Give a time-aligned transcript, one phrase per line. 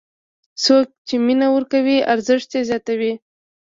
[0.63, 3.13] څوک چې مینه ورکوي، ارزښت یې زیاتوي.